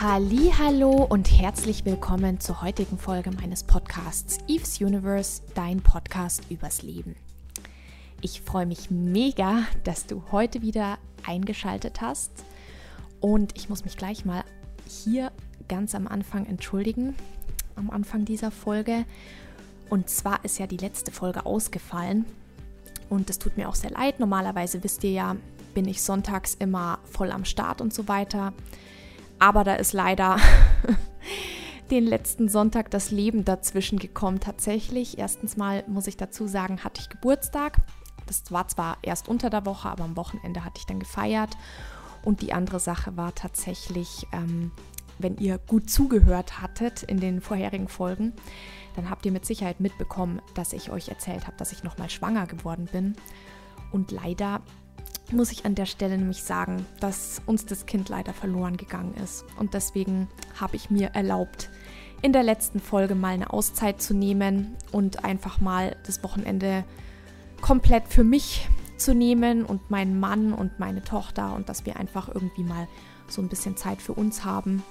[0.00, 7.16] Hallo und herzlich willkommen zur heutigen Folge meines Podcasts Eve's Universe, dein Podcast übers Leben.
[8.20, 12.30] Ich freue mich mega, dass du heute wieder eingeschaltet hast
[13.18, 14.44] und ich muss mich gleich mal
[14.86, 15.32] hier
[15.68, 17.16] ganz am Anfang entschuldigen,
[17.74, 19.04] am Anfang dieser Folge.
[19.90, 22.24] Und zwar ist ja die letzte Folge ausgefallen
[23.10, 24.20] und das tut mir auch sehr leid.
[24.20, 25.36] Normalerweise wisst ihr ja,
[25.74, 28.52] bin ich sonntags immer voll am Start und so weiter.
[29.38, 30.38] Aber da ist leider
[31.90, 34.40] den letzten Sonntag das Leben dazwischen gekommen.
[34.40, 37.78] Tatsächlich, erstens mal muss ich dazu sagen, hatte ich Geburtstag.
[38.26, 41.56] Das war zwar erst unter der Woche, aber am Wochenende hatte ich dann gefeiert.
[42.24, 44.72] Und die andere Sache war tatsächlich, ähm,
[45.18, 48.34] wenn ihr gut zugehört hattet in den vorherigen Folgen,
[48.96, 52.46] dann habt ihr mit Sicherheit mitbekommen, dass ich euch erzählt habe, dass ich nochmal schwanger
[52.46, 53.16] geworden bin.
[53.92, 54.60] Und leider
[55.32, 59.44] muss ich an der Stelle nämlich sagen, dass uns das Kind leider verloren gegangen ist.
[59.58, 61.70] Und deswegen habe ich mir erlaubt,
[62.22, 66.84] in der letzten Folge mal eine Auszeit zu nehmen und einfach mal das Wochenende
[67.60, 72.28] komplett für mich zu nehmen und meinen Mann und meine Tochter und dass wir einfach
[72.28, 72.88] irgendwie mal
[73.28, 74.82] so ein bisschen Zeit für uns haben.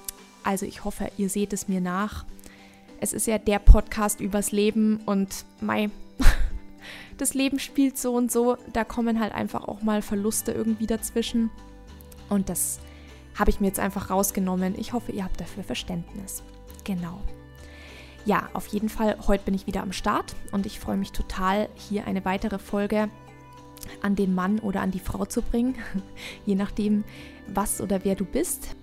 [0.44, 2.24] Also ich hoffe, ihr seht es mir nach.
[3.00, 5.92] Es ist ja der Podcast übers Leben und mein
[7.16, 11.50] das Leben spielt so und so, da kommen halt einfach auch mal Verluste irgendwie dazwischen.
[12.28, 12.80] Und das
[13.38, 14.74] habe ich mir jetzt einfach rausgenommen.
[14.78, 16.42] Ich hoffe, ihr habt dafür Verständnis.
[16.84, 17.20] Genau.
[18.24, 21.68] Ja, auf jeden Fall, heute bin ich wieder am Start und ich freue mich total,
[21.76, 23.08] hier eine weitere Folge
[24.02, 25.76] an den Mann oder an die Frau zu bringen,
[26.46, 27.04] je nachdem,
[27.46, 28.76] was oder wer du bist.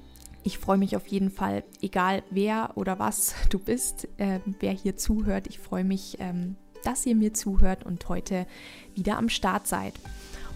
[0.44, 4.96] Ich freue mich auf jeden Fall, egal wer oder was du bist, äh, wer hier
[4.96, 5.48] zuhört.
[5.48, 8.46] Ich freue mich, ähm, dass ihr mir zuhört und heute
[8.94, 9.94] wieder am Start seid.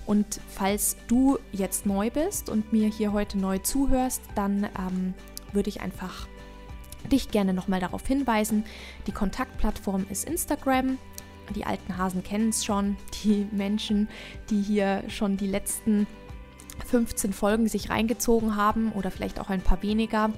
[0.06, 5.14] Und falls du jetzt neu bist und mir hier heute neu zuhörst, dann ähm,
[5.54, 6.28] würde ich einfach
[7.12, 8.64] dich gerne nochmal darauf hinweisen.
[9.08, 10.98] Die Kontaktplattform ist Instagram.
[11.56, 12.98] Die alten Hasen kennen es schon.
[13.24, 14.10] Die Menschen,
[14.50, 16.08] die hier schon die letzten
[16.88, 20.32] 15 Folgen sich reingezogen haben oder vielleicht auch ein paar weniger,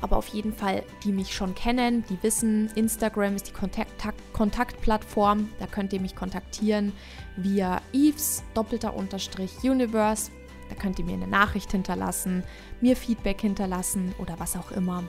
[0.00, 3.92] aber auf jeden Fall, die mich schon kennen, die wissen, Instagram ist die Kontakt
[4.32, 5.48] Kontaktplattform.
[5.58, 6.92] Da könnt ihr mich kontaktieren
[7.36, 10.30] via Eves doppelter Unterstrich Universe.
[10.68, 12.44] Da könnt ihr mir eine Nachricht hinterlassen,
[12.80, 15.02] mir Feedback hinterlassen oder was auch immer.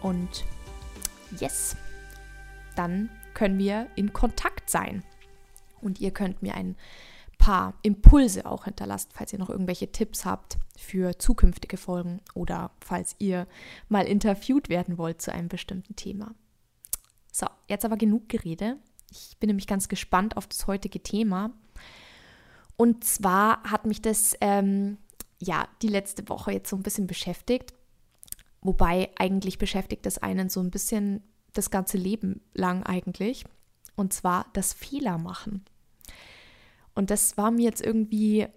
[0.00, 0.44] Und
[1.40, 1.76] yes,
[2.76, 5.02] dann können wir in Kontakt sein.
[5.80, 6.76] Und ihr könnt mir ein
[7.38, 13.14] paar Impulse auch hinterlassen, falls ihr noch irgendwelche Tipps habt für zukünftige Folgen oder falls
[13.18, 13.46] ihr
[13.88, 16.34] mal interviewt werden wollt zu einem bestimmten Thema.
[17.32, 18.78] So, jetzt aber genug Gerede.
[19.10, 21.50] Ich bin nämlich ganz gespannt auf das heutige Thema.
[22.76, 24.98] Und zwar hat mich das ähm,
[25.38, 27.74] ja die letzte Woche jetzt so ein bisschen beschäftigt.
[28.60, 33.44] Wobei eigentlich beschäftigt es einen so ein bisschen das ganze Leben lang eigentlich.
[33.94, 35.64] Und zwar das Fehler machen.
[36.96, 38.48] Und das war mir jetzt irgendwie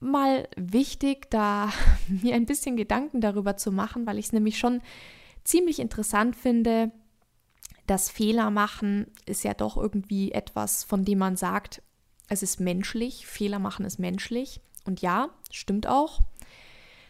[0.00, 1.72] mal wichtig, da
[2.08, 4.80] mir ein bisschen Gedanken darüber zu machen, weil ich es nämlich schon
[5.44, 6.90] ziemlich interessant finde,
[7.86, 11.82] dass Fehler machen ist ja doch irgendwie etwas, von dem man sagt,
[12.28, 14.60] es ist menschlich, Fehler machen ist menschlich.
[14.84, 16.20] Und ja, stimmt auch.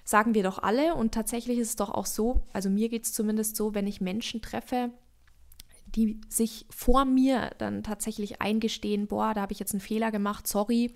[0.04, 0.94] Sagen wir doch alle.
[0.94, 4.00] Und tatsächlich ist es doch auch so, also mir geht es zumindest so, wenn ich
[4.00, 4.90] Menschen treffe,
[5.94, 10.46] die sich vor mir dann tatsächlich eingestehen, boah, da habe ich jetzt einen Fehler gemacht,
[10.46, 10.94] sorry,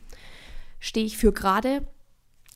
[0.79, 1.87] stehe ich für gerade.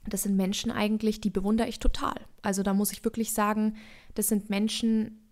[0.06, 2.14] Das sind Menschen eigentlich, die bewundere ich total.
[2.42, 3.76] Also da muss ich wirklich sagen,
[4.14, 5.30] das sind Menschen,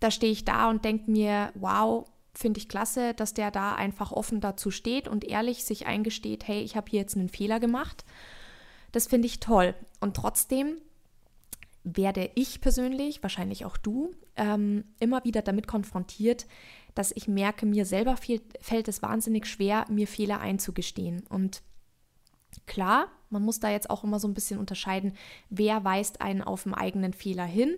[0.00, 4.12] da stehe ich da und denke mir, wow, finde ich klasse, dass der da einfach
[4.12, 8.04] offen dazu steht und ehrlich sich eingesteht, hey, ich habe hier jetzt einen Fehler gemacht.
[8.92, 9.74] Das finde ich toll.
[10.00, 10.76] Und trotzdem
[11.86, 16.46] werde ich persönlich, wahrscheinlich auch du, ähm, immer wieder damit konfrontiert,
[16.96, 21.22] dass ich merke, mir selber fehlt, fällt es wahnsinnig schwer, mir Fehler einzugestehen.
[21.28, 21.62] Und
[22.66, 25.12] klar, man muss da jetzt auch immer so ein bisschen unterscheiden,
[25.48, 27.76] wer weist einen auf den eigenen Fehler hin.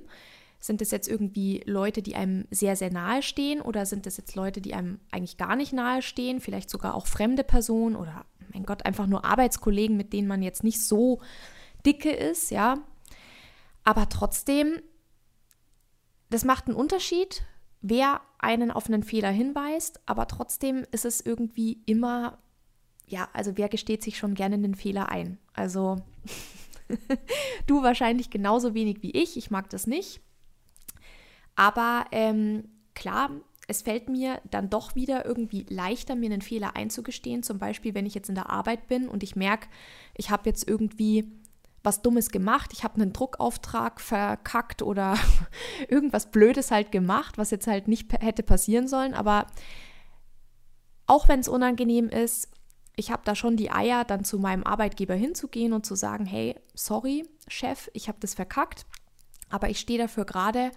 [0.58, 4.34] Sind es jetzt irgendwie Leute, die einem sehr, sehr nahe stehen oder sind es jetzt
[4.34, 8.64] Leute, die einem eigentlich gar nicht nahe stehen, vielleicht sogar auch fremde Personen oder, mein
[8.64, 11.20] Gott, einfach nur Arbeitskollegen, mit denen man jetzt nicht so
[11.84, 12.78] dicke ist, ja.
[13.88, 14.82] Aber trotzdem,
[16.28, 17.44] das macht einen Unterschied,
[17.80, 22.36] wer einen auf einen Fehler hinweist, aber trotzdem ist es irgendwie immer,
[23.06, 25.38] ja, also wer gesteht sich schon gerne den Fehler ein?
[25.54, 25.96] Also
[27.66, 30.20] du wahrscheinlich genauso wenig wie ich, ich mag das nicht.
[31.56, 33.30] Aber ähm, klar,
[33.68, 37.42] es fällt mir dann doch wieder irgendwie leichter, mir einen Fehler einzugestehen.
[37.42, 39.66] Zum Beispiel, wenn ich jetzt in der Arbeit bin und ich merke,
[40.14, 41.30] ich habe jetzt irgendwie
[41.82, 45.16] was Dummes gemacht, ich habe einen Druckauftrag verkackt oder
[45.88, 49.14] irgendwas Blödes halt gemacht, was jetzt halt nicht hätte passieren sollen.
[49.14, 49.46] Aber
[51.06, 52.48] auch wenn es unangenehm ist,
[52.96, 56.56] ich habe da schon die Eier, dann zu meinem Arbeitgeber hinzugehen und zu sagen, hey,
[56.74, 58.86] sorry, Chef, ich habe das verkackt,
[59.48, 60.72] aber ich stehe dafür gerade,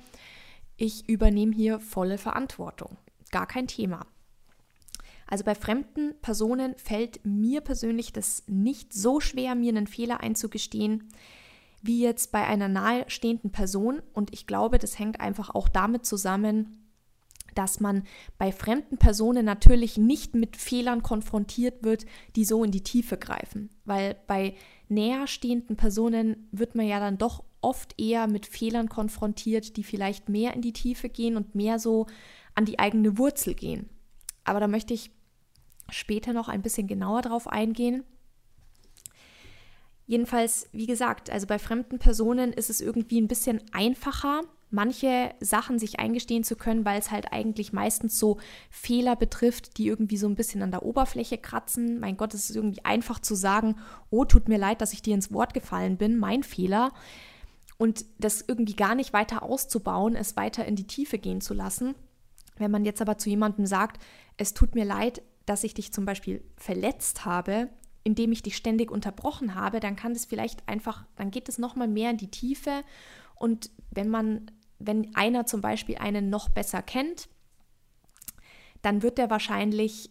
[0.78, 2.98] ich übernehme hier volle Verantwortung.
[3.32, 4.06] Gar kein Thema.
[5.32, 11.08] Also bei fremden Personen fällt mir persönlich das nicht so schwer, mir einen Fehler einzugestehen,
[11.82, 14.02] wie jetzt bei einer nahestehenden Person.
[14.12, 16.90] Und ich glaube, das hängt einfach auch damit zusammen,
[17.56, 18.04] dass man
[18.38, 22.06] bei fremden Personen natürlich nicht mit Fehlern konfrontiert wird,
[22.36, 23.70] die so in die Tiefe greifen.
[23.86, 24.56] Weil bei
[24.90, 30.54] näherstehenden Personen wird man ja dann doch oft eher mit Fehlern konfrontiert, die vielleicht mehr
[30.56, 32.08] in die Tiefe gehen und mehr so
[32.54, 33.88] an die eigene Wurzel gehen.
[34.44, 35.12] Aber da möchte ich
[35.92, 38.04] später noch ein bisschen genauer drauf eingehen.
[40.08, 44.42] Jedenfalls, wie gesagt, also bei fremden Personen ist es irgendwie ein bisschen einfacher,
[44.72, 48.38] manche Sachen sich eingestehen zu können, weil es halt eigentlich meistens so
[48.70, 52.00] Fehler betrifft, die irgendwie so ein bisschen an der Oberfläche kratzen.
[52.00, 53.76] Mein Gott, es ist irgendwie einfach zu sagen,
[54.10, 56.92] oh, tut mir leid, dass ich dir ins Wort gefallen bin, mein Fehler.
[57.78, 61.96] Und das irgendwie gar nicht weiter auszubauen, es weiter in die Tiefe gehen zu lassen.
[62.58, 64.02] Wenn man jetzt aber zu jemandem sagt,
[64.38, 67.70] es tut mir leid, dass ich dich zum Beispiel verletzt habe,
[68.04, 71.88] indem ich dich ständig unterbrochen habe, dann kann das vielleicht einfach, dann geht es nochmal
[71.88, 72.84] mehr in die Tiefe.
[73.36, 74.50] Und wenn man,
[74.80, 77.30] wenn einer zum Beispiel einen noch besser kennt,
[78.82, 80.10] dann wird er wahrscheinlich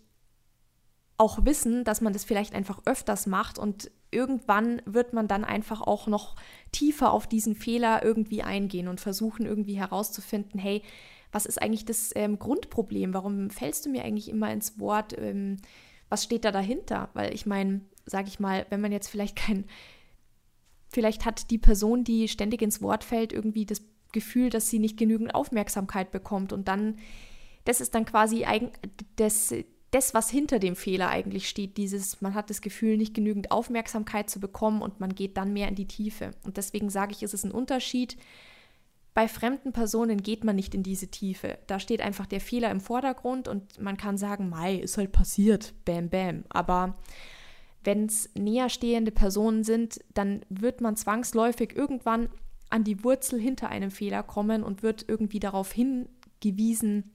[1.16, 5.80] auch wissen, dass man das vielleicht einfach öfters macht und irgendwann wird man dann einfach
[5.80, 6.34] auch noch
[6.72, 10.82] tiefer auf diesen Fehler irgendwie eingehen und versuchen irgendwie herauszufinden, hey,
[11.32, 13.14] was ist eigentlich das ähm, Grundproblem?
[13.14, 15.16] Warum fällst du mir eigentlich immer ins Wort?
[15.18, 15.56] Ähm,
[16.08, 17.08] was steht da dahinter?
[17.14, 19.64] Weil ich meine, sage ich mal, wenn man jetzt vielleicht kein,
[20.88, 23.82] vielleicht hat die Person, die ständig ins Wort fällt, irgendwie das
[24.12, 26.96] Gefühl, dass sie nicht genügend Aufmerksamkeit bekommt und dann,
[27.64, 28.72] das ist dann quasi eigen,
[29.16, 29.54] das,
[29.92, 34.28] das, was hinter dem Fehler eigentlich steht, dieses, man hat das Gefühl, nicht genügend Aufmerksamkeit
[34.28, 36.32] zu bekommen und man geht dann mehr in die Tiefe.
[36.44, 38.16] Und deswegen sage ich, ist es ein Unterschied,
[39.14, 41.58] bei fremden Personen geht man nicht in diese Tiefe.
[41.66, 45.74] Da steht einfach der Fehler im Vordergrund und man kann sagen, Mai, ist halt passiert,
[45.84, 46.44] bam, bam.
[46.48, 46.96] Aber
[47.82, 52.28] wenn es näherstehende Personen sind, dann wird man zwangsläufig irgendwann
[52.68, 57.14] an die Wurzel hinter einem Fehler kommen und wird irgendwie darauf hingewiesen,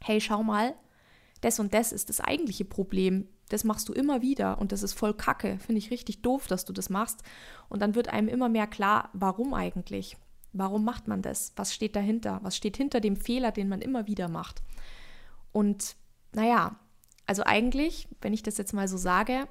[0.00, 0.74] hey, schau mal,
[1.40, 3.26] das und das ist das eigentliche Problem.
[3.48, 5.58] Das machst du immer wieder und das ist voll Kacke.
[5.58, 7.22] Finde ich richtig doof, dass du das machst.
[7.68, 10.16] Und dann wird einem immer mehr klar, warum eigentlich.
[10.52, 11.52] Warum macht man das?
[11.56, 12.40] Was steht dahinter?
[12.42, 14.62] Was steht hinter dem Fehler, den man immer wieder macht?
[15.52, 15.96] Und
[16.32, 16.76] naja,
[17.26, 19.48] also eigentlich, wenn ich das jetzt mal so sage,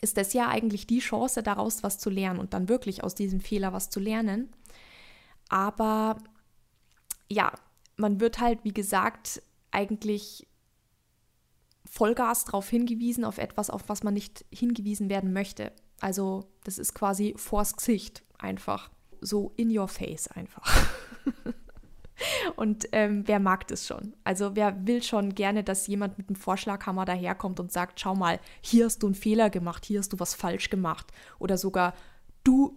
[0.00, 3.40] ist das ja eigentlich die Chance, daraus was zu lernen und dann wirklich aus diesem
[3.40, 4.50] Fehler was zu lernen.
[5.48, 6.18] Aber
[7.28, 7.52] ja,
[7.96, 10.46] man wird halt, wie gesagt, eigentlich
[11.84, 15.72] Vollgas darauf hingewiesen, auf etwas, auf was man nicht hingewiesen werden möchte.
[16.00, 18.90] Also das ist quasi vors Gesicht einfach
[19.20, 20.66] so in your face einfach.
[22.56, 24.14] Und ähm, wer mag das schon?
[24.24, 28.40] Also wer will schon gerne, dass jemand mit einem Vorschlaghammer daherkommt und sagt, schau mal,
[28.60, 31.06] hier hast du einen Fehler gemacht, hier hast du was falsch gemacht.
[31.38, 31.94] Oder sogar,
[32.44, 32.76] du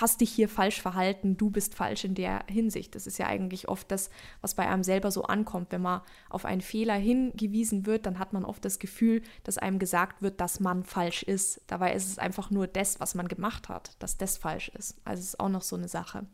[0.00, 2.94] hast dich hier falsch verhalten, du bist falsch in der Hinsicht.
[2.94, 4.10] Das ist ja eigentlich oft das,
[4.40, 5.72] was bei einem selber so ankommt.
[5.72, 9.78] Wenn man auf einen Fehler hingewiesen wird, dann hat man oft das Gefühl, dass einem
[9.78, 11.60] gesagt wird, dass man falsch ist.
[11.66, 14.96] Dabei ist es einfach nur das, was man gemacht hat, dass das falsch ist.
[15.04, 16.26] Also es ist auch noch so eine Sache.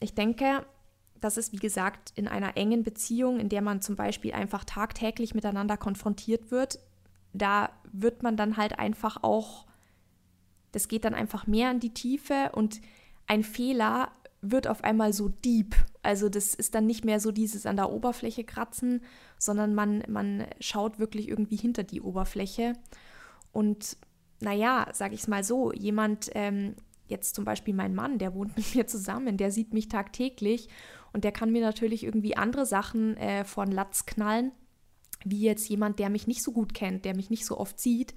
[0.00, 0.66] Ich denke,
[1.20, 5.34] dass es, wie gesagt, in einer engen Beziehung, in der man zum Beispiel einfach tagtäglich
[5.34, 6.80] miteinander konfrontiert wird,
[7.32, 9.66] da wird man dann halt einfach auch
[10.72, 12.80] das geht dann einfach mehr in die Tiefe und
[13.26, 14.10] ein Fehler
[14.42, 15.76] wird auf einmal so deep.
[16.02, 19.02] Also das ist dann nicht mehr so dieses an der Oberfläche kratzen,
[19.38, 22.74] sondern man, man schaut wirklich irgendwie hinter die Oberfläche.
[23.52, 23.96] Und
[24.40, 26.74] naja, sag ich es mal so, jemand, ähm,
[27.06, 30.68] jetzt zum Beispiel mein Mann, der wohnt mit mir zusammen, der sieht mich tagtäglich
[31.12, 34.50] und der kann mir natürlich irgendwie andere Sachen äh, von Latz knallen,
[35.24, 38.14] wie jetzt jemand, der mich nicht so gut kennt, der mich nicht so oft sieht,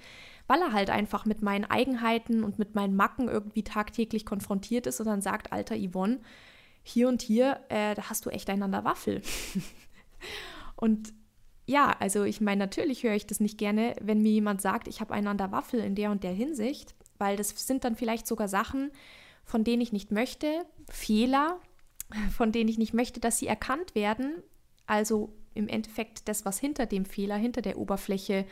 [0.47, 4.99] weil er halt einfach mit meinen Eigenheiten und mit meinen Macken irgendwie tagtäglich konfrontiert ist
[4.99, 6.19] und dann sagt, alter Yvonne,
[6.83, 9.21] hier und hier, äh, da hast du echt einander Waffel.
[10.75, 11.13] und
[11.65, 15.01] ja, also ich meine, natürlich höre ich das nicht gerne, wenn mir jemand sagt, ich
[15.01, 18.91] habe einander Waffel in der und der Hinsicht, weil das sind dann vielleicht sogar Sachen,
[19.43, 21.59] von denen ich nicht möchte, Fehler,
[22.35, 24.43] von denen ich nicht möchte, dass sie erkannt werden.
[24.85, 28.45] Also im Endeffekt das, was hinter dem Fehler, hinter der Oberfläche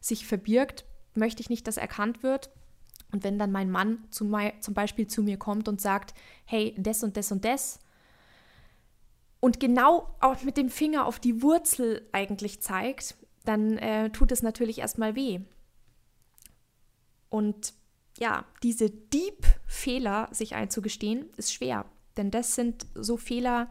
[0.00, 0.84] sich verbirgt,
[1.16, 2.50] möchte ich nicht, dass erkannt wird.
[3.12, 7.16] Und wenn dann mein Mann zum, Beispiel zu mir kommt und sagt, hey, das und
[7.16, 7.78] das und das,
[9.40, 14.42] und genau auch mit dem Finger auf die Wurzel eigentlich zeigt, dann äh, tut es
[14.42, 15.40] natürlich erstmal weh.
[17.28, 17.74] Und
[18.18, 21.84] ja, diese Deep-Fehler sich einzugestehen, ist schwer.
[22.16, 23.70] Denn das sind so Fehler,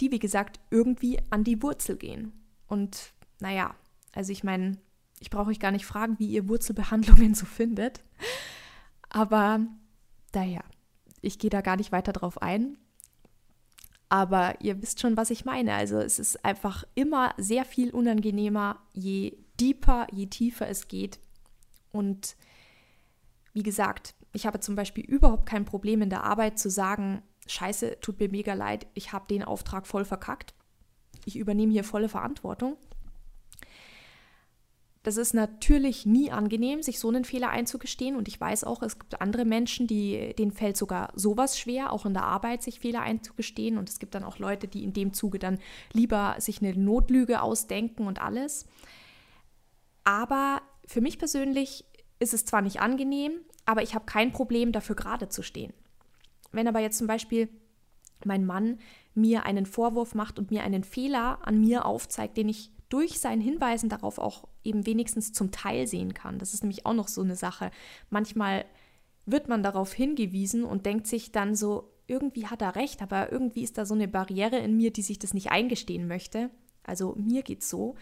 [0.00, 2.32] die, wie gesagt, irgendwie an die Wurzel gehen.
[2.66, 3.74] Und naja,
[4.14, 4.78] also ich meine,
[5.20, 8.02] ich brauche euch gar nicht fragen, wie ihr Wurzelbehandlungen so findet.
[9.08, 9.60] Aber
[10.34, 10.60] naja,
[11.20, 12.78] ich gehe da gar nicht weiter drauf ein.
[14.08, 15.74] Aber ihr wisst schon, was ich meine.
[15.74, 21.18] Also es ist einfach immer sehr viel unangenehmer, je deeper, je tiefer es geht.
[21.92, 22.36] Und
[23.52, 27.98] wie gesagt, ich habe zum Beispiel überhaupt kein Problem in der Arbeit zu sagen, scheiße,
[28.00, 30.54] tut mir mega leid, ich habe den Auftrag voll verkackt.
[31.24, 32.76] Ich übernehme hier volle Verantwortung.
[35.02, 38.16] Das ist natürlich nie angenehm, sich so einen Fehler einzugestehen.
[38.16, 42.04] Und ich weiß auch, es gibt andere Menschen, die, denen fällt sogar sowas schwer, auch
[42.04, 43.78] in der Arbeit sich Fehler einzugestehen.
[43.78, 45.58] Und es gibt dann auch Leute, die in dem Zuge dann
[45.92, 48.66] lieber sich eine Notlüge ausdenken und alles.
[50.04, 51.84] Aber für mich persönlich
[52.18, 53.32] ist es zwar nicht angenehm,
[53.66, 55.72] aber ich habe kein Problem, dafür gerade zu stehen.
[56.50, 57.48] Wenn aber jetzt zum Beispiel
[58.24, 58.78] mein Mann
[59.14, 63.40] mir einen Vorwurf macht und mir einen Fehler an mir aufzeigt, den ich durch sein
[63.40, 66.38] Hinweisen darauf auch eben wenigstens zum Teil sehen kann.
[66.38, 67.70] Das ist nämlich auch noch so eine Sache.
[68.10, 68.64] Manchmal
[69.26, 73.62] wird man darauf hingewiesen und denkt sich dann so, irgendwie hat er recht, aber irgendwie
[73.62, 76.50] ist da so eine Barriere in mir, die sich das nicht eingestehen möchte.
[76.82, 77.94] Also mir geht's so.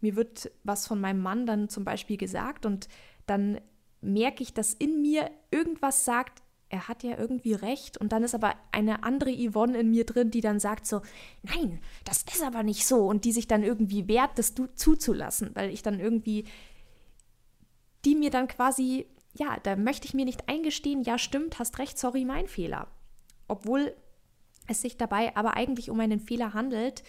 [0.00, 2.88] Mir wird was von meinem Mann dann zum Beispiel gesagt und
[3.26, 3.60] dann
[4.00, 6.42] merke ich, dass in mir irgendwas sagt,
[6.72, 7.98] er hat ja irgendwie recht.
[7.98, 11.02] Und dann ist aber eine andere Yvonne in mir drin, die dann sagt so,
[11.42, 13.06] nein, das ist aber nicht so.
[13.06, 16.46] Und die sich dann irgendwie wehrt, das zuzulassen, weil ich dann irgendwie,
[18.06, 21.98] die mir dann quasi, ja, da möchte ich mir nicht eingestehen, ja stimmt, hast recht,
[21.98, 22.88] sorry, mein Fehler.
[23.48, 23.94] Obwohl
[24.66, 27.02] es sich dabei aber eigentlich um einen Fehler handelt,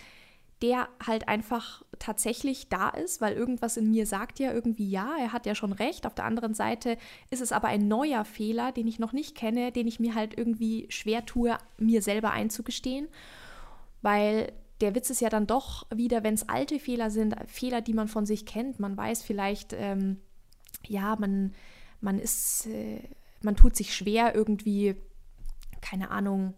[0.62, 5.32] der halt einfach tatsächlich da ist, weil irgendwas in mir sagt ja irgendwie ja, er
[5.32, 6.06] hat ja schon recht.
[6.06, 6.98] Auf der anderen Seite
[7.30, 10.38] ist es aber ein neuer Fehler, den ich noch nicht kenne, den ich mir halt
[10.38, 13.08] irgendwie schwer tue, mir selber einzugestehen,
[14.02, 17.94] weil der Witz ist ja dann doch wieder, wenn es alte Fehler sind, Fehler, die
[17.94, 18.82] man von sich kennt.
[18.82, 20.18] Man weiß vielleicht, ähm,
[20.86, 21.54] ja, man,
[22.02, 23.00] man ist, äh,
[23.42, 24.96] man tut sich schwer irgendwie,
[25.80, 26.54] keine Ahnung,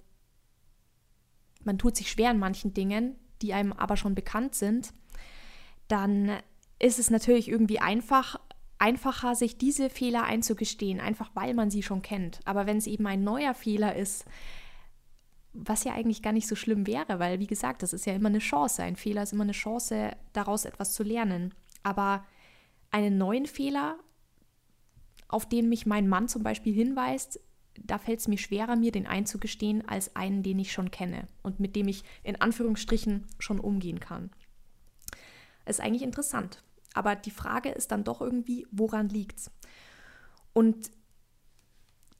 [1.64, 4.92] man tut sich schwer in manchen Dingen, die einem aber schon bekannt sind,
[5.88, 6.32] dann
[6.80, 8.40] ist es natürlich irgendwie einfach,
[8.78, 12.40] einfacher, sich diese Fehler einzugestehen, einfach weil man sie schon kennt.
[12.46, 14.26] Aber wenn es eben ein neuer Fehler ist,
[15.54, 18.30] was ja eigentlich gar nicht so schlimm wäre, weil wie gesagt, das ist ja immer
[18.30, 18.84] eine Chance.
[18.84, 21.54] Ein Fehler ist immer eine Chance, daraus etwas zu lernen.
[21.82, 22.26] Aber
[22.92, 23.98] einen neuen Fehler,
[25.30, 27.40] auf den mich mein Mann zum Beispiel hinweist,
[27.78, 31.60] da fällt es mir schwerer, mir den einzugestehen, als einen, den ich schon kenne und
[31.60, 34.32] mit dem ich in Anführungsstrichen schon umgehen kann.
[35.66, 36.64] Ist eigentlich interessant.
[36.94, 39.52] Aber die Frage ist dann doch irgendwie, woran liegt's?
[40.54, 40.90] Und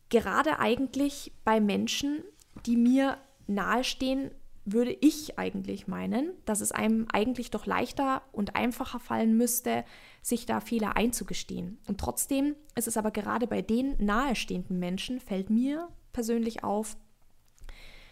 [0.10, 2.24] gerade eigentlich bei Menschen,
[2.66, 4.32] die mir nahestehen,
[4.66, 9.86] würde ich eigentlich meinen, dass es einem eigentlich doch leichter und einfacher fallen müsste,
[10.24, 11.78] sich da Fehler einzugestehen.
[11.88, 16.98] Und trotzdem ist es aber gerade bei den nahestehenden Menschen, fällt mir persönlich auf,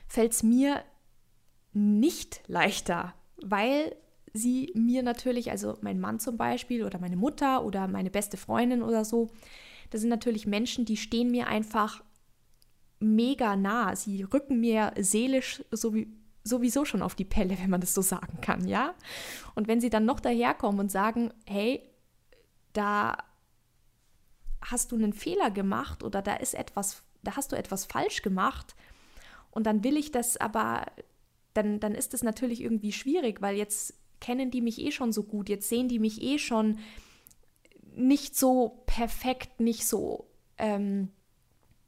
[0.08, 0.84] fällt es mir
[1.74, 3.96] nicht leichter, weil
[4.34, 8.82] sie mir natürlich, also mein Mann zum Beispiel oder meine Mutter oder meine beste Freundin
[8.82, 9.30] oder so,
[9.92, 12.04] das sind natürlich Menschen, die stehen mir einfach
[13.00, 13.96] mega nah.
[13.96, 16.08] Sie rücken mir seelisch sowie
[16.46, 18.96] sowieso schon auf die Pelle, wenn man das so sagen kann, ja?
[19.56, 21.82] Und wenn sie dann noch daherkommen und sagen, hey,
[22.74, 23.16] da
[24.62, 28.76] hast du einen Fehler gemacht oder da ist etwas, da hast du etwas falsch gemacht
[29.52, 30.86] und dann will ich das aber,
[31.54, 33.94] dann, dann ist es natürlich irgendwie schwierig, weil jetzt
[34.24, 36.80] kennen die mich eh schon so gut, jetzt sehen die mich eh schon
[37.96, 40.28] nicht so perfekt, nicht so
[40.58, 41.10] ähm,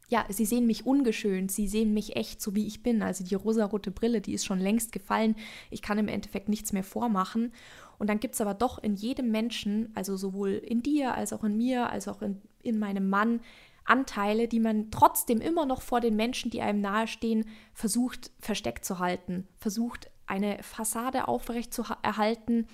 [0.08, 3.02] ja, sie sehen mich ungeschönt, sie sehen mich echt so, wie ich bin.
[3.02, 5.36] Also die rosarote Brille, die ist schon längst gefallen.
[5.72, 7.52] Ich kann im Endeffekt nichts mehr vormachen.
[7.98, 11.44] Und dann gibt es aber doch in jedem Menschen, also sowohl in dir als auch
[11.44, 13.40] in mir, als auch in, in meinem Mann,
[13.86, 19.00] Anteile, die man trotzdem immer noch vor den Menschen, die einem nahestehen, versucht versteckt zu
[19.00, 22.68] halten, versucht eine Fassade aufrecht zu erhalten,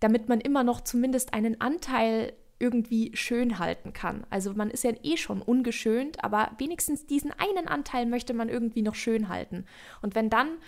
[0.00, 4.26] damit man immer noch zumindest einen Anteil irgendwie schön halten kann.
[4.28, 8.82] Also man ist ja eh schon ungeschönt, aber wenigstens diesen einen Anteil möchte man irgendwie
[8.82, 9.64] noch schön halten.
[10.02, 10.58] Und wenn dann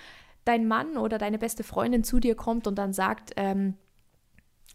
[0.45, 3.75] dein Mann oder deine beste Freundin zu dir kommt und dann sagt, ähm,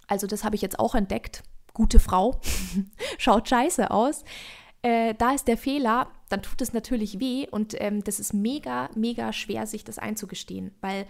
[0.08, 1.44] also das habe ich jetzt auch entdeckt,
[1.74, 2.40] gute Frau,
[3.18, 4.24] schaut scheiße aus,
[4.82, 8.90] äh, da ist der Fehler, dann tut es natürlich weh und ähm, das ist mega,
[8.96, 11.08] mega schwer, sich das einzugestehen, weil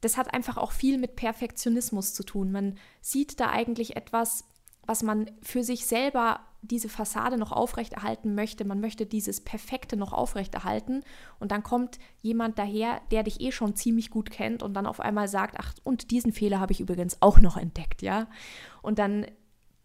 [0.00, 2.52] das hat einfach auch viel mit Perfektionismus zu tun.
[2.52, 4.44] Man sieht da eigentlich etwas,
[4.86, 8.64] was man für sich selber diese Fassade noch aufrechterhalten möchte.
[8.64, 11.02] Man möchte dieses Perfekte noch aufrechterhalten.
[11.38, 15.00] Und dann kommt jemand daher, der dich eh schon ziemlich gut kennt und dann auf
[15.00, 18.28] einmal sagt, ach, und diesen Fehler habe ich übrigens auch noch entdeckt, ja.
[18.82, 19.26] Und dann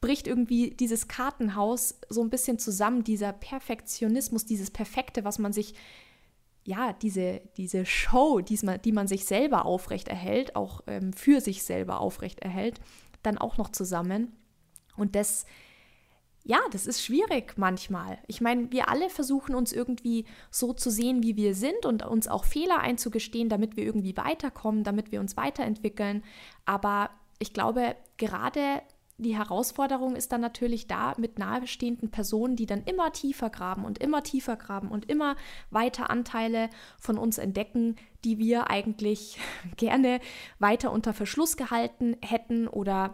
[0.01, 5.75] bricht irgendwie dieses Kartenhaus so ein bisschen zusammen, dieser Perfektionismus, dieses Perfekte, was man sich,
[6.63, 12.79] ja, diese, diese Show, die man, sich selber aufrechterhält, auch ähm, für sich selber aufrechterhält,
[13.21, 14.35] dann auch noch zusammen.
[14.97, 15.45] Und das,
[16.43, 18.17] ja, das ist schwierig manchmal.
[18.25, 22.27] Ich meine, wir alle versuchen uns irgendwie so zu sehen, wie wir sind und uns
[22.27, 26.23] auch Fehler einzugestehen, damit wir irgendwie weiterkommen, damit wir uns weiterentwickeln.
[26.65, 28.81] Aber ich glaube, gerade
[29.21, 33.99] die Herausforderung ist dann natürlich da mit nahestehenden Personen, die dann immer tiefer graben und
[33.99, 35.35] immer tiefer graben und immer
[35.69, 39.37] weiter Anteile von uns entdecken, die wir eigentlich
[39.77, 40.19] gerne
[40.59, 43.13] weiter unter Verschluss gehalten hätten oder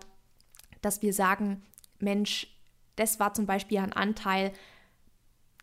[0.81, 1.63] dass wir sagen,
[1.99, 2.47] Mensch,
[2.95, 4.53] das war zum Beispiel ein Anteil,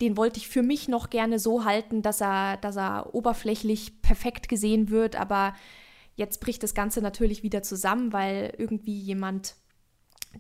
[0.01, 4.49] den wollte ich für mich noch gerne so halten, dass er, dass er oberflächlich perfekt
[4.49, 5.55] gesehen wird, aber
[6.17, 9.55] jetzt bricht das Ganze natürlich wieder zusammen, weil irgendwie jemand,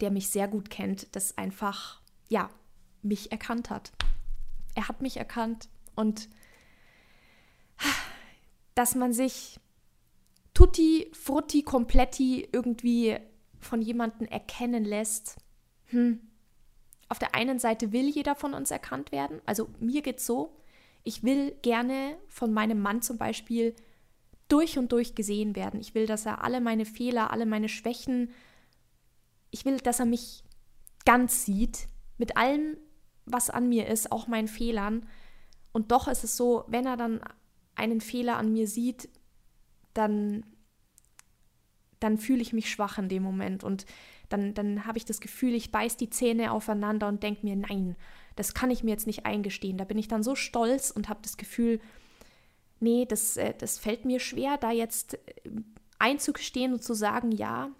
[0.00, 2.50] der mich sehr gut kennt, das einfach, ja,
[3.02, 3.92] mich erkannt hat.
[4.74, 6.28] Er hat mich erkannt und
[8.74, 9.60] dass man sich
[10.52, 13.18] tutti, frutti, kompletti irgendwie
[13.60, 15.36] von jemandem erkennen lässt,
[15.86, 16.20] hm,
[17.08, 19.40] auf der einen Seite will jeder von uns erkannt werden.
[19.46, 20.56] Also mir geht es so,
[21.02, 23.74] ich will gerne von meinem Mann zum Beispiel
[24.48, 25.80] durch und durch gesehen werden.
[25.80, 28.30] Ich will, dass er alle meine Fehler, alle meine Schwächen,
[29.54, 30.42] ich will, dass er mich
[31.04, 31.86] ganz sieht,
[32.18, 32.76] mit allem,
[33.24, 35.06] was an mir ist, auch meinen Fehlern.
[35.72, 37.20] Und doch ist es so, wenn er dann
[37.76, 39.08] einen Fehler an mir sieht,
[39.92, 40.44] dann,
[42.00, 43.62] dann fühle ich mich schwach in dem Moment.
[43.62, 43.86] Und
[44.28, 47.94] dann, dann habe ich das Gefühl, ich beiß die Zähne aufeinander und denke mir, nein,
[48.34, 49.78] das kann ich mir jetzt nicht eingestehen.
[49.78, 51.80] Da bin ich dann so stolz und habe das Gefühl,
[52.80, 55.20] nee, das, äh, das fällt mir schwer, da jetzt äh,
[56.00, 57.70] einzugestehen und zu sagen, ja,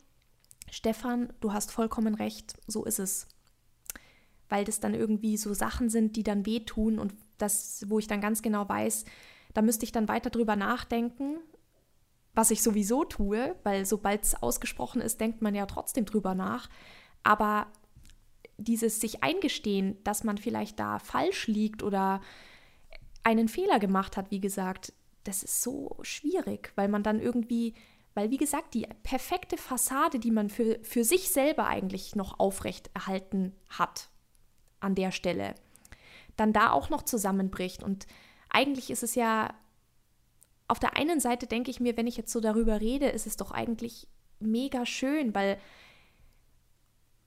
[0.74, 3.28] Stefan, du hast vollkommen recht, so ist es.
[4.48, 8.20] Weil das dann irgendwie so Sachen sind, die dann wehtun und das, wo ich dann
[8.20, 9.04] ganz genau weiß,
[9.54, 11.38] da müsste ich dann weiter drüber nachdenken
[12.34, 16.68] was ich sowieso tue, weil sobald es ausgesprochen ist, denkt man ja trotzdem drüber nach.
[17.22, 17.68] Aber
[18.58, 22.20] dieses sich eingestehen, dass man vielleicht da falsch liegt oder
[23.22, 27.74] einen Fehler gemacht hat, wie gesagt, das ist so schwierig, weil man dann irgendwie,
[28.14, 32.90] weil wie gesagt, die perfekte Fassade, die man für, für sich selber eigentlich noch aufrecht
[32.94, 34.09] erhalten hat
[34.81, 35.55] an der Stelle,
[36.37, 37.83] dann da auch noch zusammenbricht.
[37.83, 38.07] Und
[38.48, 39.53] eigentlich ist es ja
[40.66, 43.37] auf der einen Seite denke ich mir, wenn ich jetzt so darüber rede, ist es
[43.37, 44.09] doch eigentlich
[44.40, 45.59] mega schön, weil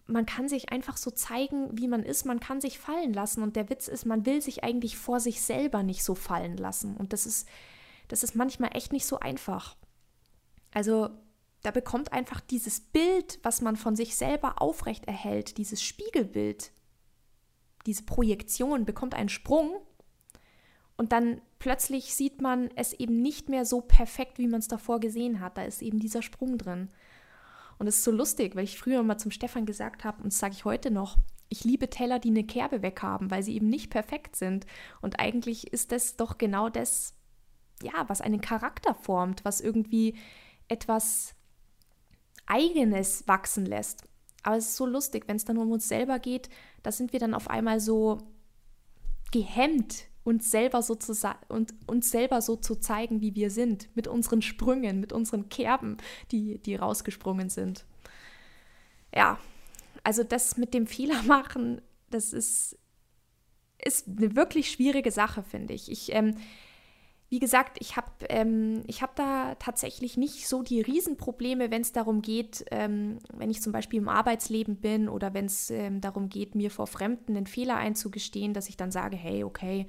[0.07, 3.55] man kann sich einfach so zeigen, wie man ist, man kann sich fallen lassen und
[3.55, 7.13] der Witz ist, man will sich eigentlich vor sich selber nicht so fallen lassen und
[7.13, 7.47] das ist
[8.07, 9.75] das ist manchmal echt nicht so einfach.
[10.73, 11.09] Also
[11.63, 16.71] da bekommt einfach dieses Bild, was man von sich selber aufrecht erhält, dieses Spiegelbild,
[17.85, 19.77] diese Projektion bekommt einen Sprung
[20.97, 24.99] und dann plötzlich sieht man es eben nicht mehr so perfekt, wie man es davor
[24.99, 25.57] gesehen hat.
[25.57, 26.89] Da ist eben dieser Sprung drin.
[27.77, 30.39] Und es ist so lustig, weil ich früher mal zum Stefan gesagt habe, und das
[30.39, 31.17] sage ich heute noch,
[31.49, 34.65] ich liebe Teller, die eine Kerbe weghaben, weil sie eben nicht perfekt sind.
[35.01, 37.13] Und eigentlich ist das doch genau das,
[37.81, 40.15] ja, was einen Charakter formt, was irgendwie
[40.67, 41.33] etwas
[42.45, 44.03] Eigenes wachsen lässt.
[44.43, 46.49] Aber es ist so lustig, wenn es dann um uns selber geht,
[46.83, 48.19] da sind wir dann auf einmal so
[49.31, 51.13] gehemmt uns selber so zu
[51.47, 55.95] und uns selber so zu zeigen, wie wir sind, mit unseren Sprüngen, mit unseren Kerben,
[56.31, 57.85] die, die rausgesprungen sind.
[59.15, 59.39] Ja,
[60.03, 62.77] also das mit dem Fehler machen, das ist,
[63.77, 65.89] ist eine wirklich schwierige Sache, finde ich.
[65.89, 66.35] Ich ähm,
[67.29, 72.21] wie gesagt, ich habe ähm, hab da tatsächlich nicht so die Riesenprobleme, wenn es darum
[72.21, 76.55] geht, ähm, wenn ich zum Beispiel im Arbeitsleben bin oder wenn es ähm, darum geht,
[76.55, 79.87] mir vor Fremden einen Fehler einzugestehen, dass ich dann sage, hey, okay,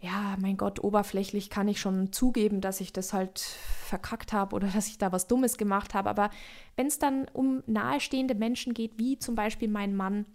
[0.00, 4.66] ja, mein Gott, oberflächlich kann ich schon zugeben, dass ich das halt verkackt habe oder
[4.74, 6.10] dass ich da was Dummes gemacht habe.
[6.10, 6.30] Aber
[6.74, 10.26] wenn es dann um nahestehende Menschen geht, wie zum Beispiel mein Mann,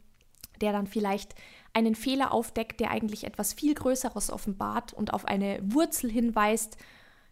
[0.62, 1.36] der dann vielleicht
[1.74, 6.78] einen Fehler aufdeckt, der eigentlich etwas viel Größeres offenbart und auf eine Wurzel hinweist,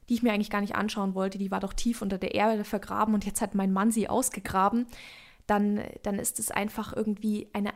[0.07, 2.63] die ich mir eigentlich gar nicht anschauen wollte, die war doch tief unter der Erde
[2.63, 4.87] vergraben und jetzt hat mein Mann sie ausgegraben,
[5.45, 7.71] dann, dann ist es einfach irgendwie eine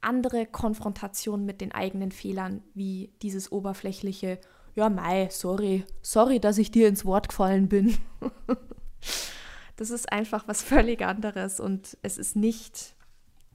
[0.00, 4.38] andere Konfrontation mit den eigenen Fehlern wie dieses oberflächliche,
[4.74, 7.96] ja, mei, sorry, sorry, dass ich dir ins Wort gefallen bin.
[9.76, 12.94] das ist einfach was völlig anderes und es ist nicht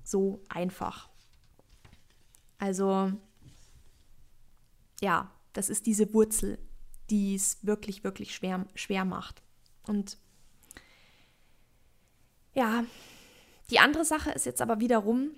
[0.04, 1.10] so einfach.
[2.58, 3.12] Also,
[5.02, 6.58] ja, das ist diese Wurzel,
[7.10, 9.42] die es wirklich, wirklich schwer, schwer macht.
[9.88, 10.18] Und
[12.54, 12.86] ja,
[13.70, 15.32] die andere Sache ist jetzt aber wiederum,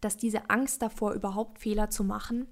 [0.00, 2.46] dass diese Angst davor, überhaupt Fehler zu machen,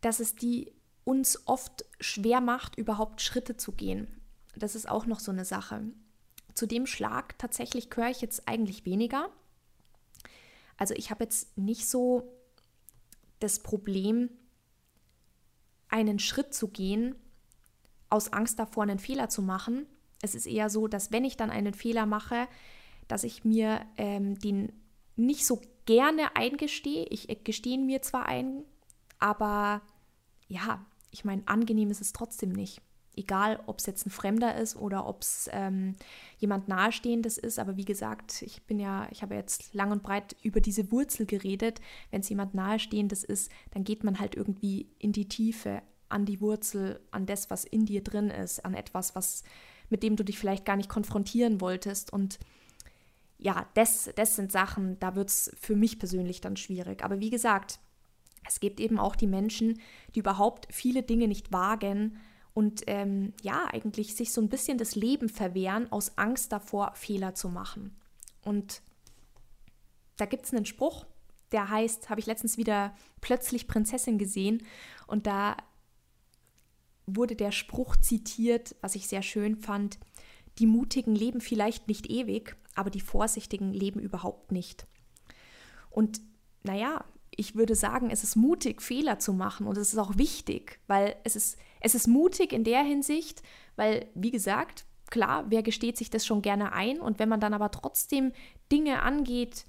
[0.00, 0.72] dass es die
[1.04, 4.20] uns oft schwer macht, überhaupt Schritte zu gehen.
[4.56, 5.82] Das ist auch noch so eine Sache.
[6.54, 9.28] Zu dem Schlag tatsächlich gehöre ich jetzt eigentlich weniger.
[10.76, 12.32] Also ich habe jetzt nicht so
[13.38, 14.30] das Problem,
[15.88, 17.14] einen Schritt zu gehen,
[18.10, 19.86] aus Angst davor, einen Fehler zu machen.
[20.22, 22.48] Es ist eher so, dass wenn ich dann einen Fehler mache,
[23.08, 24.72] dass ich mir ähm, den
[25.16, 27.06] nicht so gerne eingestehe.
[27.10, 28.64] Ich gestehe mir zwar ein,
[29.18, 29.82] aber
[30.48, 32.82] ja, ich meine, angenehm ist es trotzdem nicht.
[33.16, 35.96] Egal, ob es jetzt ein Fremder ist oder ob es ähm,
[36.38, 37.58] jemand Nahestehendes ist.
[37.58, 41.24] Aber wie gesagt, ich bin ja, ich habe jetzt lang und breit über diese Wurzel
[41.24, 41.80] geredet.
[42.10, 46.40] Wenn es jemand Nahestehendes ist, dann geht man halt irgendwie in die Tiefe, an die
[46.40, 49.42] Wurzel, an das, was in dir drin ist, an etwas, was
[49.88, 52.12] mit dem du dich vielleicht gar nicht konfrontieren wolltest.
[52.12, 52.38] Und
[53.38, 57.04] ja, das, das sind Sachen, da wird es für mich persönlich dann schwierig.
[57.04, 57.78] Aber wie gesagt,
[58.46, 59.80] es gibt eben auch die Menschen,
[60.14, 62.18] die überhaupt viele Dinge nicht wagen
[62.56, 67.34] und ähm, ja, eigentlich sich so ein bisschen das Leben verwehren aus Angst davor, Fehler
[67.34, 67.94] zu machen.
[68.40, 68.80] Und
[70.16, 71.04] da gibt es einen Spruch,
[71.52, 74.62] der heißt, habe ich letztens wieder plötzlich Prinzessin gesehen
[75.06, 75.58] und da
[77.04, 79.98] wurde der Spruch zitiert, was ich sehr schön fand,
[80.58, 84.86] die Mutigen leben vielleicht nicht ewig, aber die Vorsichtigen leben überhaupt nicht.
[85.90, 86.22] Und
[86.62, 87.04] naja,
[87.36, 91.16] ich würde sagen, es ist mutig, Fehler zu machen und es ist auch wichtig, weil
[91.24, 93.42] es ist, es ist mutig in der Hinsicht,
[93.76, 97.54] weil, wie gesagt, klar, wer gesteht sich das schon gerne ein und wenn man dann
[97.54, 98.32] aber trotzdem
[98.72, 99.66] Dinge angeht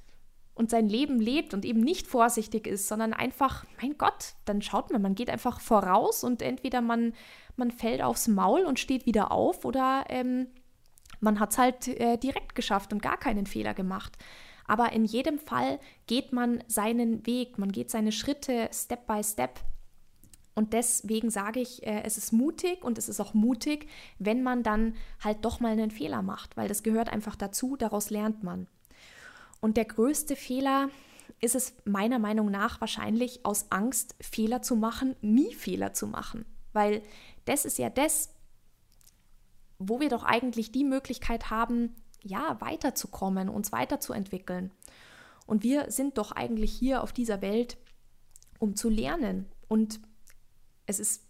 [0.55, 4.91] und sein Leben lebt und eben nicht vorsichtig ist, sondern einfach, mein Gott, dann schaut
[4.91, 7.13] man, man geht einfach voraus und entweder man,
[7.55, 10.47] man fällt aufs Maul und steht wieder auf oder ähm,
[11.19, 14.17] man hat es halt äh, direkt geschafft und gar keinen Fehler gemacht.
[14.67, 19.61] Aber in jedem Fall geht man seinen Weg, man geht seine Schritte Step by Step.
[20.53, 24.63] Und deswegen sage ich, äh, es ist mutig und es ist auch mutig, wenn man
[24.63, 28.67] dann halt doch mal einen Fehler macht, weil das gehört einfach dazu, daraus lernt man.
[29.61, 30.89] Und der größte Fehler
[31.39, 36.45] ist es meiner Meinung nach wahrscheinlich aus Angst, Fehler zu machen, nie Fehler zu machen.
[36.73, 37.01] Weil
[37.45, 38.33] das ist ja das,
[39.79, 41.95] wo wir doch eigentlich die Möglichkeit haben,
[42.27, 44.71] ja, weiterzukommen, uns weiterzuentwickeln.
[45.45, 47.77] Und wir sind doch eigentlich hier auf dieser Welt,
[48.59, 49.45] um zu lernen.
[49.67, 49.99] Und
[50.85, 51.23] es ist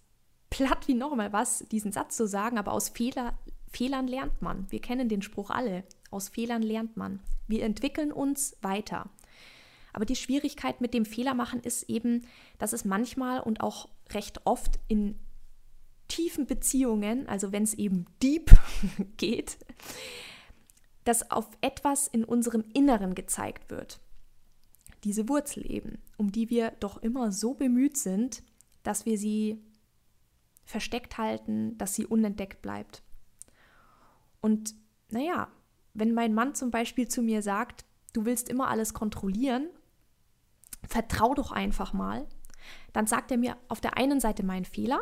[0.49, 3.37] platt wie nochmal was, diesen Satz zu sagen, aber aus Fehler,
[3.71, 4.69] Fehlern lernt man.
[4.71, 5.83] Wir kennen den Spruch alle.
[6.09, 7.19] Aus Fehlern lernt man.
[7.47, 9.09] Wir entwickeln uns weiter.
[9.93, 12.25] Aber die Schwierigkeit mit dem Fehlermachen ist eben,
[12.59, 15.19] dass es manchmal und auch recht oft in
[16.07, 18.51] tiefen Beziehungen, also wenn es eben deep
[19.17, 19.57] geht,
[21.07, 24.01] dass auf etwas in unserem Inneren gezeigt wird.
[25.03, 28.43] Diese Wurzel eben, um die wir doch immer so bemüht sind,
[28.83, 29.63] dass wir sie
[30.65, 33.03] versteckt halten, dass sie unentdeckt bleibt.
[34.41, 34.75] Und
[35.09, 35.47] naja,
[35.93, 39.69] wenn mein Mann zum Beispiel zu mir sagt, du willst immer alles kontrollieren,
[40.87, 42.27] vertrau doch einfach mal,
[42.91, 44.99] dann sagt er mir auf der einen Seite meinen Fehler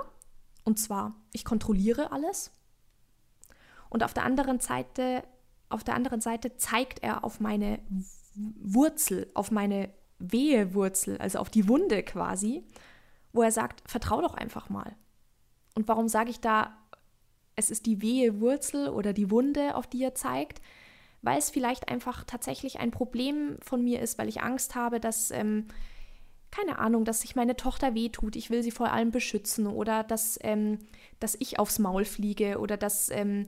[0.63, 2.51] und zwar, ich kontrolliere alles.
[3.89, 5.23] Und auf der anderen Seite,
[5.69, 7.79] auf der anderen Seite zeigt er auf meine
[8.35, 12.63] Wurzel, auf meine Wehewurzel, also auf die Wunde quasi,
[13.33, 14.95] wo er sagt, vertrau doch einfach mal.
[15.75, 16.77] Und warum sage ich da,
[17.55, 20.61] es ist die Wehewurzel oder die Wunde, auf die er zeigt?
[21.21, 25.31] Weil es vielleicht einfach tatsächlich ein Problem von mir ist, weil ich Angst habe, dass
[25.31, 25.67] ähm,
[26.51, 30.39] keine Ahnung, dass sich meine Tochter wehtut, ich will sie vor allem beschützen oder dass,
[30.41, 30.79] ähm,
[31.19, 33.47] dass ich aufs Maul fliege oder dass, ähm,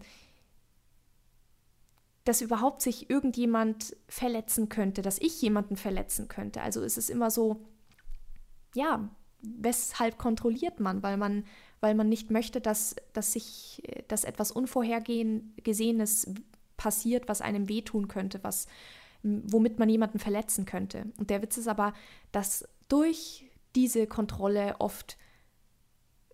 [2.28, 6.62] dass überhaupt sich irgendjemand verletzen könnte, dass ich jemanden verletzen könnte.
[6.62, 7.66] Also ist es immer so,
[8.76, 9.10] ja,
[9.42, 11.04] weshalb kontrolliert man?
[11.04, 11.46] Weil man,
[11.80, 16.34] weil man nicht möchte, dass, dass sich, dass etwas Unvorhergesehenes
[16.76, 18.68] passiert, was einem wehtun könnte, was
[19.24, 21.06] womit man jemanden verletzen könnte.
[21.18, 21.94] Und der Witz ist aber,
[22.32, 25.18] dass durch diese Kontrolle oft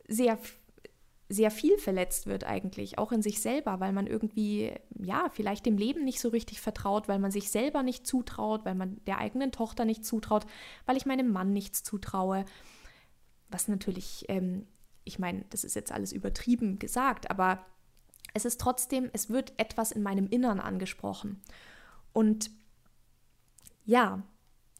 [0.08, 0.38] sehr,
[1.34, 5.78] sehr viel verletzt wird eigentlich, auch in sich selber, weil man irgendwie ja, vielleicht dem
[5.78, 9.52] Leben nicht so richtig vertraut, weil man sich selber nicht zutraut, weil man der eigenen
[9.52, 10.46] Tochter nicht zutraut,
[10.86, 12.46] weil ich meinem Mann nichts zutraue.
[13.50, 14.68] Was natürlich, ähm,
[15.04, 17.66] ich meine, das ist jetzt alles übertrieben gesagt, aber
[18.34, 21.42] es ist trotzdem, es wird etwas in meinem Innern angesprochen.
[22.14, 22.50] Und
[23.86, 24.24] ja,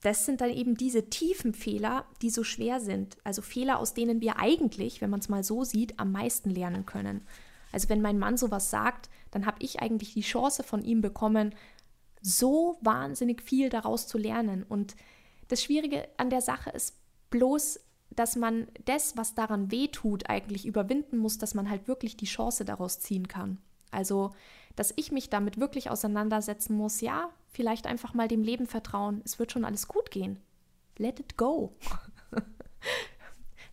[0.04, 3.18] das sind dann eben diese tiefen Fehler, die so schwer sind.
[3.24, 6.86] Also Fehler, aus denen wir eigentlich, wenn man es mal so sieht, am meisten lernen
[6.86, 7.26] können.
[7.72, 11.56] Also wenn mein Mann sowas sagt, dann habe ich eigentlich die Chance von ihm bekommen,
[12.22, 14.64] so wahnsinnig viel daraus zu lernen.
[14.64, 14.96] Und
[15.48, 16.96] das Schwierige an der Sache ist
[17.30, 17.80] bloß,
[18.12, 22.26] dass man das, was daran weh tut, eigentlich überwinden muss, dass man halt wirklich die
[22.26, 23.58] Chance daraus ziehen kann.
[23.90, 24.32] Also,
[24.76, 29.40] dass ich mich damit wirklich auseinandersetzen muss, ja, vielleicht einfach mal dem Leben vertrauen, es
[29.40, 30.40] wird schon alles gut gehen.
[30.98, 31.76] Let it go.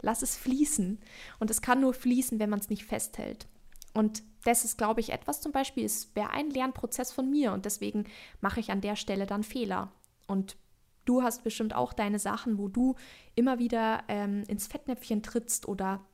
[0.03, 0.99] Lass es fließen.
[1.39, 3.47] Und es kann nur fließen, wenn man es nicht festhält.
[3.93, 7.65] Und das ist, glaube ich, etwas zum Beispiel, es wäre ein Lernprozess von mir und
[7.65, 8.05] deswegen
[8.41, 9.93] mache ich an der Stelle dann Fehler.
[10.27, 10.57] Und
[11.05, 12.95] du hast bestimmt auch deine Sachen, wo du
[13.35, 16.05] immer wieder ähm, ins Fettnäpfchen trittst oder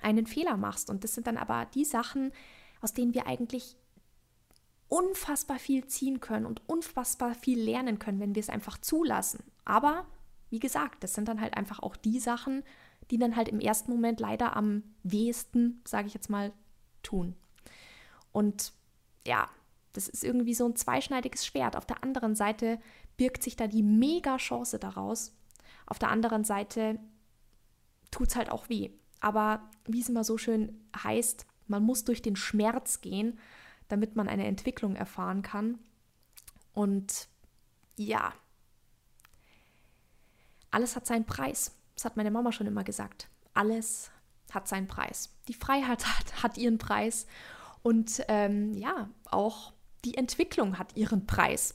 [0.00, 0.90] einen Fehler machst.
[0.90, 2.32] Und das sind dann aber die Sachen,
[2.80, 3.76] aus denen wir eigentlich
[4.88, 9.42] unfassbar viel ziehen können und unfassbar viel lernen können, wenn wir es einfach zulassen.
[9.64, 10.06] Aber
[10.50, 12.64] wie gesagt, das sind dann halt einfach auch die Sachen,
[13.10, 16.52] die dann halt im ersten Moment leider am wehesten, sage ich jetzt mal,
[17.02, 17.34] tun.
[18.32, 18.72] Und
[19.26, 19.48] ja,
[19.92, 21.76] das ist irgendwie so ein zweischneidiges Schwert.
[21.76, 22.80] Auf der anderen Seite
[23.16, 25.34] birgt sich da die mega Chance daraus.
[25.86, 26.98] Auf der anderen Seite
[28.10, 28.90] tut es halt auch weh.
[29.20, 33.38] Aber wie es immer so schön heißt, man muss durch den Schmerz gehen,
[33.88, 35.78] damit man eine Entwicklung erfahren kann.
[36.72, 37.28] Und
[37.96, 38.32] ja,
[40.70, 41.74] alles hat seinen Preis.
[41.94, 43.28] Das hat meine Mama schon immer gesagt.
[43.54, 44.10] Alles
[44.52, 45.30] hat seinen Preis.
[45.48, 47.26] Die Freiheit hat, hat ihren Preis
[47.82, 49.72] und ähm, ja, auch
[50.04, 51.74] die Entwicklung hat ihren Preis.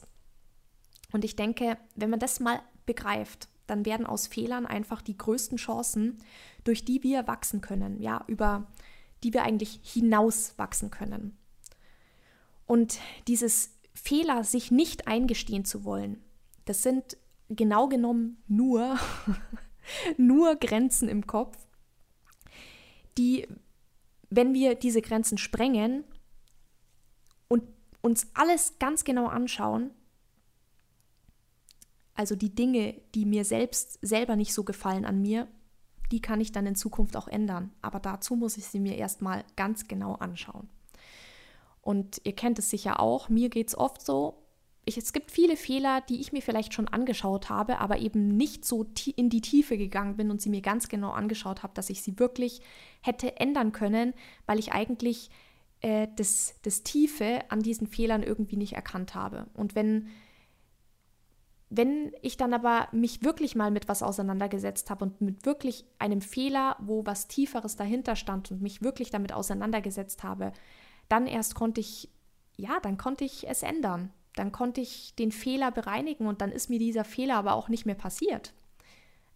[1.12, 5.58] Und ich denke, wenn man das mal begreift, dann werden aus Fehlern einfach die größten
[5.58, 6.18] Chancen,
[6.64, 8.66] durch die wir wachsen können, ja, über
[9.22, 11.36] die wir eigentlich hinaus wachsen können.
[12.66, 12.98] Und
[13.28, 16.22] dieses Fehler, sich nicht eingestehen zu wollen,
[16.64, 17.16] das sind
[17.48, 18.98] genau genommen nur,
[20.16, 21.56] nur Grenzen im Kopf,
[23.18, 23.46] die,
[24.30, 26.04] wenn wir diese Grenzen sprengen
[27.48, 27.62] und
[28.00, 29.90] uns alles ganz genau anschauen,
[32.14, 35.48] also die Dinge, die mir selbst selber nicht so gefallen an mir,
[36.12, 37.72] die kann ich dann in Zukunft auch ändern.
[37.82, 40.68] Aber dazu muss ich sie mir erstmal ganz genau anschauen.
[41.84, 44.44] Und ihr kennt es sicher auch, mir geht es oft so,
[44.86, 48.64] ich, es gibt viele Fehler, die ich mir vielleicht schon angeschaut habe, aber eben nicht
[48.64, 52.02] so in die Tiefe gegangen bin und sie mir ganz genau angeschaut habe, dass ich
[52.02, 52.60] sie wirklich
[53.00, 54.12] hätte ändern können,
[54.46, 55.30] weil ich eigentlich
[55.80, 59.46] äh, das, das Tiefe an diesen Fehlern irgendwie nicht erkannt habe.
[59.54, 60.08] Und wenn,
[61.70, 66.20] wenn ich dann aber mich wirklich mal mit was auseinandergesetzt habe und mit wirklich einem
[66.20, 70.52] Fehler, wo was Tieferes dahinter stand und mich wirklich damit auseinandergesetzt habe,
[71.08, 72.10] dann erst konnte ich,
[72.56, 76.68] ja, dann konnte ich es ändern dann konnte ich den Fehler bereinigen und dann ist
[76.68, 78.52] mir dieser Fehler aber auch nicht mehr passiert.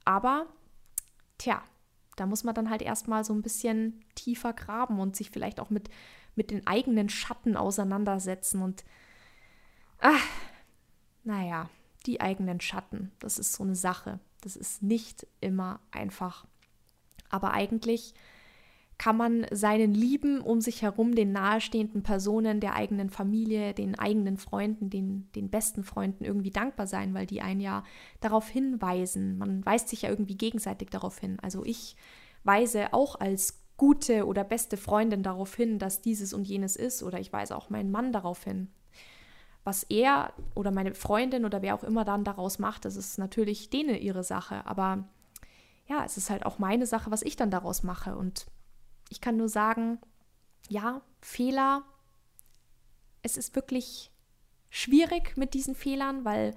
[0.04, 0.46] Aber,
[1.38, 1.62] tja,
[2.16, 5.70] da muss man dann halt erstmal so ein bisschen tiefer graben und sich vielleicht auch
[5.70, 5.88] mit,
[6.34, 8.84] mit den eigenen Schatten auseinandersetzen und,
[9.98, 10.24] ach,
[11.22, 11.70] naja,
[12.06, 14.18] die eigenen Schatten, das ist so eine Sache.
[14.40, 16.46] Das ist nicht immer einfach.
[17.28, 18.14] Aber eigentlich
[18.98, 24.36] kann man seinen Lieben um sich herum, den nahestehenden Personen, der eigenen Familie, den eigenen
[24.36, 27.84] Freunden, den, den besten Freunden irgendwie dankbar sein, weil die einen ja
[28.20, 29.38] darauf hinweisen.
[29.38, 31.38] Man weist sich ja irgendwie gegenseitig darauf hin.
[31.40, 31.94] Also ich
[32.42, 37.20] weise auch als gute oder beste Freundin darauf hin, dass dieses und jenes ist, oder
[37.20, 38.68] ich weise auch meinen Mann darauf hin.
[39.62, 43.70] Was er oder meine Freundin oder wer auch immer dann daraus macht, das ist natürlich
[43.70, 44.66] denen ihre Sache.
[44.66, 45.04] Aber
[45.86, 48.16] ja, es ist halt auch meine Sache, was ich dann daraus mache.
[48.16, 48.46] Und
[49.08, 49.98] ich kann nur sagen,
[50.68, 51.84] ja, Fehler,
[53.22, 54.10] es ist wirklich
[54.70, 56.54] schwierig mit diesen Fehlern, weil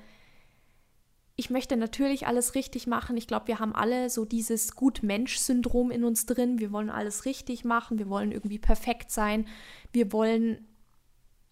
[1.35, 3.17] ich möchte natürlich alles richtig machen.
[3.17, 6.59] Ich glaube, wir haben alle so dieses Gut-Mensch-Syndrom in uns drin.
[6.59, 7.97] Wir wollen alles richtig machen.
[7.97, 9.47] Wir wollen irgendwie perfekt sein.
[9.91, 10.67] Wir wollen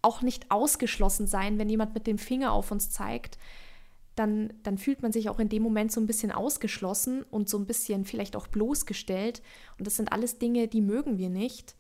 [0.02, 3.38] auch nicht ausgeschlossen sein, wenn jemand mit dem Finger auf uns zeigt
[4.19, 7.58] dann, dann fühlt man sich auch in dem Moment so ein bisschen ausgeschlossen und so
[7.58, 9.41] ein bisschen vielleicht auch bloßgestellt.
[9.77, 11.75] Und das sind alles Dinge, die mögen wir nicht.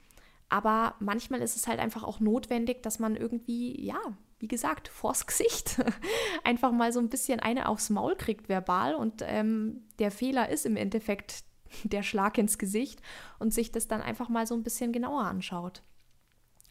[0.47, 3.99] Aber manchmal ist es halt einfach auch notwendig, dass man irgendwie, ja,
[4.39, 5.83] wie gesagt, vors Gesicht
[6.45, 8.95] einfach mal so ein bisschen eine aufs Maul kriegt verbal.
[8.95, 11.43] Und ähm, der Fehler ist im Endeffekt
[11.83, 13.01] der Schlag ins Gesicht
[13.37, 15.83] und sich das dann einfach mal so ein bisschen genauer anschaut.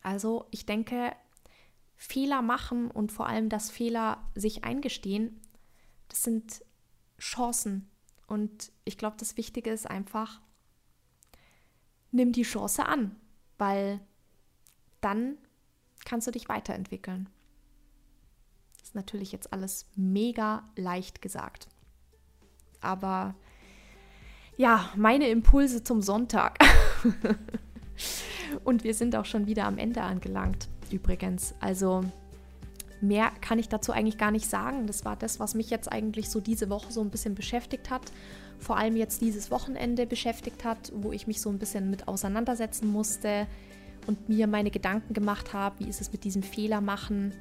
[0.03, 1.13] Also ich denke,
[1.95, 5.43] Fehler machen und vor allem das Fehler sich eingestehen,
[6.09, 6.65] das sind
[7.19, 7.89] Chancen.
[8.27, 10.41] Und ich glaube, das Wichtige ist einfach,
[12.11, 13.17] nimm die Chance an,
[13.57, 14.01] weil
[15.01, 15.39] dann
[16.05, 17.29] kannst du dich weiterentwickeln.
[18.79, 21.69] Das ist natürlich jetzt alles mega leicht gesagt.
[22.81, 23.35] Aber
[24.57, 26.59] ja, meine Impulse zum Sonntag.
[28.65, 31.55] Und wir sind auch schon wieder am Ende angelangt, übrigens.
[31.61, 32.05] Also
[33.01, 34.87] mehr kann ich dazu eigentlich gar nicht sagen.
[34.87, 38.13] Das war das, was mich jetzt eigentlich so diese Woche so ein bisschen beschäftigt hat.
[38.59, 42.91] Vor allem jetzt dieses Wochenende beschäftigt hat, wo ich mich so ein bisschen mit auseinandersetzen
[42.91, 43.47] musste
[44.07, 47.33] und mir meine Gedanken gemacht habe, wie ist es mit diesem Fehler machen.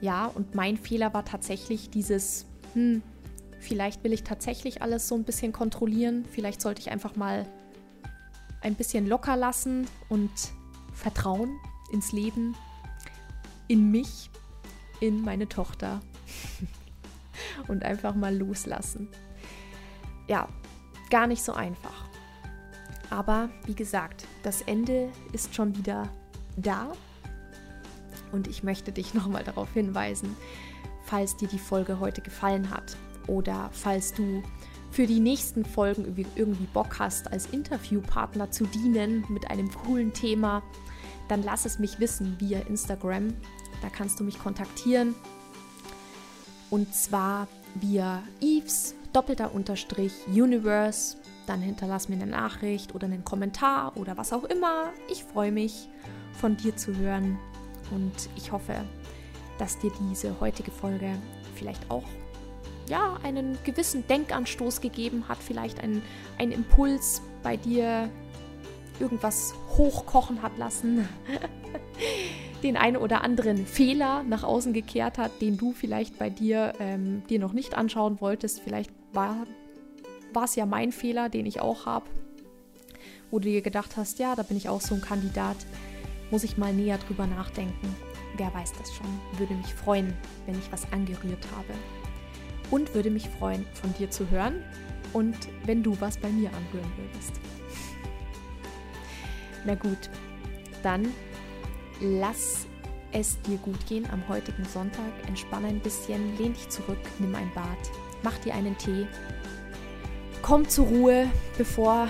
[0.00, 3.02] Ja, und mein Fehler war tatsächlich dieses, hm,
[3.58, 6.24] vielleicht will ich tatsächlich alles so ein bisschen kontrollieren.
[6.30, 7.46] Vielleicht sollte ich einfach mal
[8.62, 10.30] ein bisschen locker lassen und
[10.94, 11.50] vertrauen
[11.92, 12.54] ins Leben,
[13.70, 14.30] in mich,
[14.98, 16.00] in meine Tochter
[17.68, 19.08] und einfach mal loslassen.
[20.26, 20.48] Ja,
[21.08, 22.04] gar nicht so einfach.
[23.10, 26.08] Aber wie gesagt, das Ende ist schon wieder
[26.56, 26.92] da
[28.32, 30.34] und ich möchte dich nochmal darauf hinweisen,
[31.04, 32.96] falls dir die Folge heute gefallen hat
[33.28, 34.42] oder falls du
[34.90, 40.64] für die nächsten Folgen irgendwie Bock hast, als Interviewpartner zu dienen mit einem coolen Thema,
[41.28, 43.28] dann lass es mich wissen via Instagram.
[43.82, 45.14] Da kannst du mich kontaktieren.
[46.70, 51.16] Und zwar via Eves, doppelter Unterstrich, Universe.
[51.46, 54.92] Dann hinterlass mir eine Nachricht oder einen Kommentar oder was auch immer.
[55.10, 55.88] Ich freue mich,
[56.32, 57.38] von dir zu hören.
[57.90, 58.84] Und ich hoffe,
[59.58, 61.16] dass dir diese heutige Folge
[61.54, 62.04] vielleicht auch
[62.88, 66.02] ja, einen gewissen Denkanstoß gegeben hat, vielleicht einen,
[66.38, 68.10] einen Impuls bei dir
[68.98, 71.08] irgendwas hochkochen hat lassen,
[72.62, 77.22] den einen oder anderen Fehler nach außen gekehrt hat, den du vielleicht bei dir ähm,
[77.28, 78.60] dir noch nicht anschauen wolltest.
[78.60, 79.46] Vielleicht war
[80.44, 82.06] es ja mein Fehler, den ich auch habe,
[83.30, 85.56] wo du dir gedacht hast, ja, da bin ich auch so ein Kandidat,
[86.30, 87.96] muss ich mal näher drüber nachdenken.
[88.36, 89.06] Wer weiß das schon?
[89.38, 90.14] Würde mich freuen,
[90.46, 91.74] wenn ich was angerührt habe
[92.70, 94.62] und würde mich freuen, von dir zu hören
[95.12, 97.32] und wenn du was bei mir anhören würdest.
[99.64, 100.08] Na gut,
[100.82, 101.12] dann
[102.00, 102.66] lass
[103.12, 105.12] es dir gut gehen am heutigen Sonntag.
[105.26, 107.78] Entspanne ein bisschen, lehn dich zurück, nimm ein Bad,
[108.22, 109.06] mach dir einen Tee.
[110.42, 112.08] Komm zur Ruhe, bevor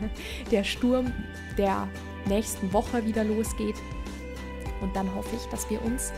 [0.50, 1.12] der Sturm
[1.58, 1.88] der
[2.26, 3.76] nächsten Woche wieder losgeht.
[4.80, 6.12] Und dann hoffe ich, dass wir uns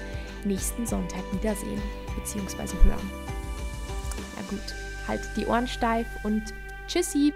[0.45, 1.81] nächsten Sonntag wiedersehen
[2.17, 2.75] bzw.
[2.85, 3.25] hören
[4.55, 4.75] gut,
[5.09, 6.43] halt die Ohren steif und
[6.87, 7.33] tschüssi!